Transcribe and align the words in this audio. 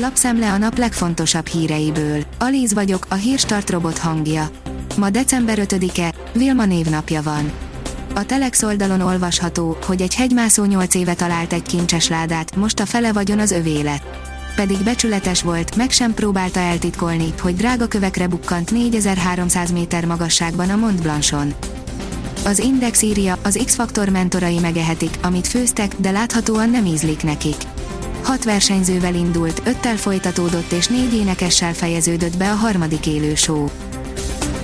Lapszemle 0.00 0.52
a 0.52 0.58
nap 0.58 0.78
legfontosabb 0.78 1.46
híreiből. 1.46 2.24
Alíz 2.38 2.74
vagyok, 2.74 3.06
a 3.08 3.14
hírstart 3.14 3.70
robot 3.70 3.98
hangja. 3.98 4.50
Ma 4.96 5.10
december 5.10 5.58
5-e, 5.60 6.14
Vilma 6.32 6.64
névnapja 6.64 7.22
van. 7.22 7.52
A 8.14 8.26
Telex 8.26 8.62
oldalon 8.62 9.00
olvasható, 9.00 9.76
hogy 9.86 10.02
egy 10.02 10.14
hegymászó 10.14 10.64
8 10.64 10.94
éve 10.94 11.14
talált 11.14 11.52
egy 11.52 11.62
kincses 11.62 12.08
ládát, 12.08 12.56
most 12.56 12.80
a 12.80 12.86
fele 12.86 13.12
vagyon 13.12 13.38
az 13.38 13.50
övé 13.50 13.80
lett. 13.80 14.16
Pedig 14.56 14.78
becsületes 14.84 15.42
volt, 15.42 15.76
meg 15.76 15.90
sem 15.90 16.14
próbálta 16.14 16.60
eltitkolni, 16.60 17.34
hogy 17.40 17.56
drága 17.56 17.86
kövekre 17.86 18.26
bukkant 18.26 18.70
4300 18.70 19.70
méter 19.70 20.04
magasságban 20.04 20.70
a 20.70 20.76
Mont 20.76 21.02
Blanchon. 21.02 21.54
Az 22.44 22.58
Index 22.58 23.02
írja, 23.02 23.38
az 23.42 23.60
X-Faktor 23.64 24.08
mentorai 24.08 24.58
megehetik, 24.58 25.18
amit 25.22 25.46
főztek, 25.46 25.94
de 25.96 26.10
láthatóan 26.10 26.70
nem 26.70 26.86
ízlik 26.86 27.22
nekik. 27.22 27.56
Hat 28.22 28.44
versenyzővel 28.44 29.14
indult, 29.14 29.62
öttel 29.64 29.96
folytatódott 29.96 30.72
és 30.72 30.86
négy 30.86 31.14
énekessel 31.14 31.74
fejeződött 31.74 32.36
be 32.36 32.50
a 32.50 32.54
harmadik 32.54 33.06
élő 33.06 33.34
show. 33.34 33.68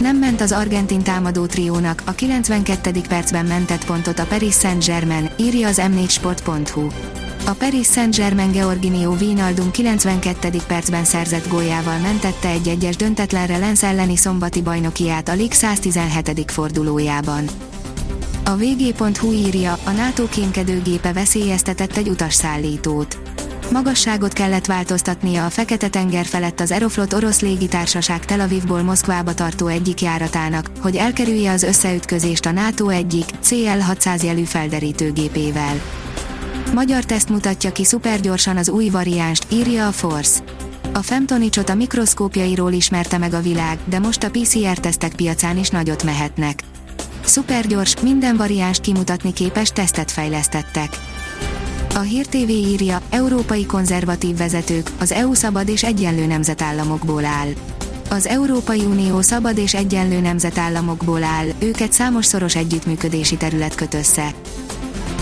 Nem 0.00 0.16
ment 0.16 0.40
az 0.40 0.52
argentin 0.52 1.02
támadó 1.02 1.46
triónak, 1.46 2.02
a 2.04 2.12
92. 2.12 3.00
percben 3.08 3.46
mentett 3.46 3.84
pontot 3.84 4.18
a 4.18 4.24
Paris 4.24 4.54
Saint-Germain, 4.54 5.30
írja 5.36 5.68
az 5.68 5.82
m4sport.hu. 5.82 6.86
A 7.46 7.52
Paris 7.52 7.86
Saint-Germain 7.86 8.50
Georginio 8.52 9.10
Wijnaldum 9.20 9.70
92. 9.70 10.58
percben 10.66 11.04
szerzett 11.04 11.48
góljával 11.48 11.98
mentette 11.98 12.48
egy 12.48 12.68
egyes 12.68 12.96
döntetlenre 12.96 13.58
Lenz 13.58 13.82
elleni 13.82 14.16
szombati 14.16 14.62
bajnokiát 14.62 15.28
a 15.28 15.34
Lig 15.34 15.52
117. 15.52 16.50
fordulójában. 16.50 17.44
A 18.44 18.56
vg.hu 18.56 19.32
írja, 19.32 19.78
a 19.84 19.90
NATO 19.90 20.28
kémkedőgépe 20.28 21.12
veszélyeztetett 21.12 21.96
egy 21.96 22.08
utasszállítót. 22.08 23.18
Magasságot 23.74 24.32
kellett 24.32 24.66
változtatnia 24.66 25.44
a 25.44 25.50
Fekete-tenger 25.50 26.26
felett 26.26 26.60
az 26.60 26.70
Aeroflot 26.70 27.12
orosz 27.12 27.40
légitársaság 27.40 28.24
Tel 28.24 28.40
Avivból 28.40 28.82
Moszkvába 28.82 29.34
tartó 29.34 29.66
egyik 29.66 30.00
járatának, 30.00 30.70
hogy 30.80 30.96
elkerülje 30.96 31.52
az 31.52 31.62
összeütközést 31.62 32.46
a 32.46 32.50
NATO 32.50 32.88
egyik, 32.88 33.24
CL-600 33.44 34.24
jelű 34.24 34.42
felderítőgépével. 34.42 35.80
Magyar 36.74 37.04
teszt 37.04 37.28
mutatja 37.28 37.72
ki 37.72 37.84
szupergyorsan 37.84 38.56
az 38.56 38.68
új 38.68 38.88
variánst, 38.88 39.46
írja 39.52 39.86
a 39.86 39.92
Force. 39.92 40.40
A 40.92 41.02
Femtonicsot 41.02 41.68
a 41.68 41.74
mikroszkópjairól 41.74 42.72
ismerte 42.72 43.18
meg 43.18 43.34
a 43.34 43.40
világ, 43.40 43.78
de 43.84 43.98
most 43.98 44.22
a 44.22 44.30
PCR-tesztek 44.30 45.14
piacán 45.14 45.58
is 45.58 45.68
nagyot 45.68 46.02
mehetnek. 46.04 46.62
Szupergyors, 47.24 48.00
minden 48.00 48.36
variánst 48.36 48.80
kimutatni 48.80 49.32
képes 49.32 49.68
tesztet 49.68 50.10
fejlesztettek. 50.10 50.88
A 51.94 52.00
Hír 52.00 52.26
TV 52.26 52.48
írja, 52.48 53.00
európai 53.10 53.66
konzervatív 53.66 54.36
vezetők, 54.36 54.90
az 55.00 55.12
EU 55.12 55.34
szabad 55.34 55.68
és 55.68 55.84
egyenlő 55.84 56.26
nemzetállamokból 56.26 57.24
áll. 57.24 57.48
Az 58.10 58.26
Európai 58.26 58.80
Unió 58.80 59.20
szabad 59.20 59.58
és 59.58 59.74
egyenlő 59.74 60.20
nemzetállamokból 60.20 61.22
áll, 61.22 61.46
őket 61.58 61.92
számos 61.92 62.26
szoros 62.26 62.56
együttműködési 62.56 63.36
terület 63.36 63.74
köt 63.74 63.94
össze. 63.94 64.34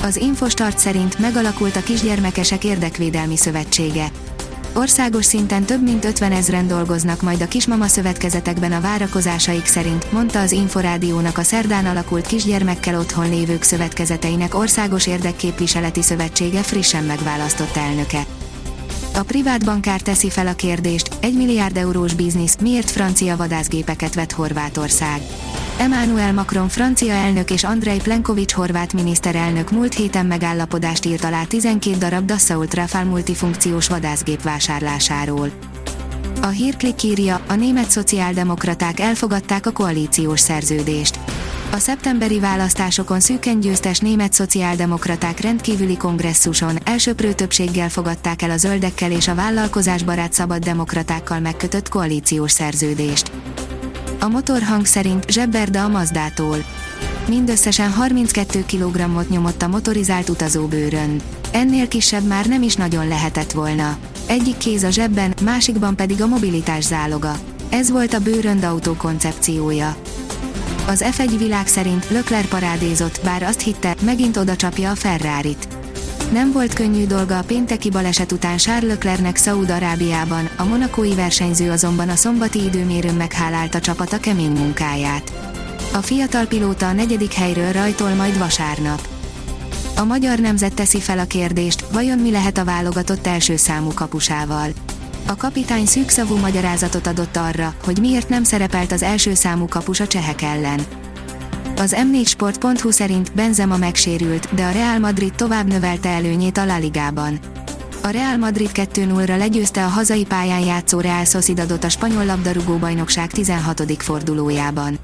Az 0.02 0.16
Infostart 0.16 0.78
szerint 0.78 1.18
megalakult 1.18 1.76
a 1.76 1.82
Kisgyermekesek 1.82 2.64
Érdekvédelmi 2.64 3.36
Szövetsége. 3.36 4.10
Országos 4.74 5.24
szinten 5.24 5.64
több 5.64 5.82
mint 5.82 6.04
50 6.04 6.32
ezren 6.32 6.66
dolgoznak 6.66 7.22
majd 7.22 7.42
a 7.42 7.48
kismama 7.48 7.86
szövetkezetekben 7.86 8.72
a 8.72 8.80
várakozásaik 8.80 9.66
szerint, 9.66 10.12
mondta 10.12 10.40
az 10.40 10.52
Inforádiónak 10.52 11.38
a 11.38 11.42
szerdán 11.42 11.86
alakult 11.86 12.26
kisgyermekkel 12.26 12.98
otthon 12.98 13.30
lévők 13.30 13.62
szövetkezeteinek 13.62 14.54
Országos 14.54 15.06
Érdekképviseleti 15.06 16.02
Szövetsége 16.02 16.62
frissen 16.62 17.04
megválasztott 17.04 17.76
elnöke. 17.76 18.26
A 19.14 19.22
privát 19.22 19.64
bankár 19.64 20.00
teszi 20.00 20.30
fel 20.30 20.46
a 20.46 20.54
kérdést, 20.54 21.08
1 21.20 21.34
milliárd 21.36 21.76
eurós 21.76 22.14
biznisz, 22.14 22.56
miért 22.60 22.90
francia 22.90 23.36
vadászgépeket 23.36 24.14
vett 24.14 24.32
Horvátország. 24.32 25.20
Emmanuel 25.78 26.32
Macron 26.32 26.68
francia 26.68 27.12
elnök 27.12 27.50
és 27.50 27.64
Andrei 27.64 27.98
Plenkovics 27.98 28.52
horvát 28.52 28.92
miniszterelnök 28.92 29.70
múlt 29.70 29.94
héten 29.94 30.26
megállapodást 30.26 31.04
írt 31.04 31.24
alá 31.24 31.44
12 31.44 31.96
darab 31.96 32.24
Dassault 32.24 32.74
Rafale 32.74 33.04
multifunkciós 33.04 33.88
vadászgép 33.88 34.42
vásárlásáról. 34.42 35.50
A 36.42 36.46
hírklik 36.46 37.02
írja, 37.02 37.40
a 37.48 37.54
német 37.54 37.90
szociáldemokraták 37.90 39.00
elfogadták 39.00 39.66
a 39.66 39.70
koalíciós 39.70 40.40
szerződést. 40.40 41.18
A 41.72 41.78
szeptemberi 41.78 42.40
választásokon 42.40 43.20
szűken 43.20 43.60
győztes 43.60 43.98
német 43.98 44.32
szociáldemokraták 44.32 45.40
rendkívüli 45.40 45.96
kongresszuson 45.96 46.78
elsőprő 46.84 47.32
többséggel 47.32 47.88
fogadták 47.88 48.42
el 48.42 48.50
a 48.50 48.56
zöldekkel 48.56 49.10
és 49.10 49.28
a 49.28 49.34
vállalkozásbarát 49.34 50.32
szabad 50.32 50.64
demokratákkal 50.64 51.40
megkötött 51.40 51.88
koalíciós 51.88 52.50
szerződést. 52.50 53.30
A 54.22 54.28
motorhang 54.28 54.86
szerint 54.86 55.30
zsebberda 55.30 55.84
a 55.84 55.88
Mazdától. 55.88 56.56
Mindösszesen 57.28 57.92
32 57.92 58.64
kg-ot 58.72 59.28
nyomott 59.28 59.62
a 59.62 59.68
motorizált 59.68 60.28
utazóbőrön. 60.28 61.20
Ennél 61.52 61.88
kisebb 61.88 62.26
már 62.26 62.46
nem 62.46 62.62
is 62.62 62.74
nagyon 62.74 63.08
lehetett 63.08 63.52
volna. 63.52 63.96
Egyik 64.26 64.56
kéz 64.56 64.82
a 64.82 64.90
zsebben, 64.90 65.34
másikban 65.42 65.96
pedig 65.96 66.22
a 66.22 66.26
mobilitás 66.26 66.84
záloga. 66.84 67.32
Ez 67.70 67.90
volt 67.90 68.14
a 68.14 68.20
bőrönd 68.20 68.64
autó 68.64 68.92
koncepciója. 68.92 69.96
Az 70.86 71.04
F1 71.16 71.34
világ 71.38 71.66
szerint 71.66 72.10
Lökler 72.10 72.46
parádézott, 72.46 73.20
bár 73.24 73.42
azt 73.42 73.60
hitte, 73.60 73.94
megint 74.04 74.36
oda 74.36 74.56
csapja 74.56 74.90
a 74.90 74.94
Ferrarit. 74.94 75.68
Nem 76.32 76.52
volt 76.52 76.72
könnyű 76.72 77.06
dolga 77.06 77.38
a 77.38 77.42
pénteki 77.42 77.90
baleset 77.90 78.32
után 78.32 78.56
Charles 78.56 78.90
Leclercnek 78.90 79.36
Szaúd-Arábiában, 79.36 80.48
a 80.56 80.64
monakói 80.64 81.14
versenyző 81.14 81.70
azonban 81.70 82.08
a 82.08 82.16
szombati 82.16 82.64
időmérőn 82.64 83.14
meghálálta 83.14 83.80
csapata 83.80 84.18
kemény 84.18 84.50
munkáját. 84.50 85.32
A 85.92 85.96
fiatal 85.96 86.46
pilóta 86.46 86.88
a 86.88 86.92
negyedik 86.92 87.32
helyről 87.32 87.72
rajtol 87.72 88.14
majd 88.14 88.38
vasárnap. 88.38 89.08
A 89.96 90.04
magyar 90.04 90.38
nemzet 90.38 90.74
teszi 90.74 91.00
fel 91.00 91.18
a 91.18 91.24
kérdést, 91.24 91.84
vajon 91.92 92.18
mi 92.18 92.30
lehet 92.30 92.58
a 92.58 92.64
válogatott 92.64 93.26
első 93.26 93.56
számú 93.56 93.90
kapusával. 93.94 94.68
A 95.26 95.36
kapitány 95.36 95.86
szűkszavú 95.86 96.36
magyarázatot 96.36 97.06
adott 97.06 97.36
arra, 97.36 97.74
hogy 97.84 97.98
miért 97.98 98.28
nem 98.28 98.44
szerepelt 98.44 98.92
az 98.92 99.02
első 99.02 99.34
számú 99.34 99.68
kapus 99.68 100.00
a 100.00 100.06
csehek 100.06 100.42
ellen. 100.42 100.80
Az 101.76 101.96
m4sport.hu 102.12 102.90
szerint 102.90 103.34
Benzema 103.34 103.76
megsérült, 103.76 104.54
de 104.54 104.64
a 104.64 104.70
Real 104.70 104.98
Madrid 104.98 105.34
tovább 105.34 105.66
növelte 105.66 106.08
előnyét 106.08 106.58
a 106.58 106.64
La 106.64 106.78
Ligában. 106.78 107.38
A 108.02 108.08
Real 108.08 108.36
Madrid 108.36 108.70
2-0-ra 108.74 109.38
legyőzte 109.38 109.84
a 109.84 109.88
hazai 109.88 110.24
pályán 110.24 110.60
játszó 110.60 111.00
Real 111.00 111.24
Sociedadot 111.24 111.84
a 111.84 111.88
spanyol 111.88 112.24
labdarúgó 112.24 112.76
bajnokság 112.76 113.30
16. 113.30 114.02
fordulójában. 114.02 114.98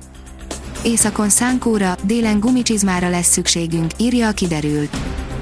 Északon 0.83 1.29
szánkóra, 1.29 1.97
délen 2.03 2.41
gumicsizmára 2.41 3.09
lesz 3.09 3.31
szükségünk, 3.31 3.91
írja 3.97 4.29
a 4.29 4.33
kiderül. 4.33 4.89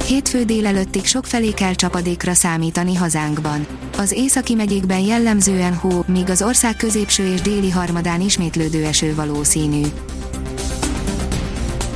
Hétfő 0.06 0.44
délelőttig 0.44 1.04
sokfelé 1.04 1.50
kell 1.50 1.74
csapadékra 1.74 2.34
számítani 2.34 2.94
hazánkban. 2.94 3.66
Az 3.98 4.12
északi 4.12 4.54
megyékben 4.54 5.00
jellemzően 5.00 5.74
hó, 5.74 6.04
míg 6.06 6.30
az 6.30 6.42
ország 6.42 6.76
középső 6.76 7.32
és 7.32 7.40
déli 7.40 7.70
harmadán 7.70 8.20
ismétlődő 8.20 8.84
eső 8.84 9.14
valószínű. 9.14 9.82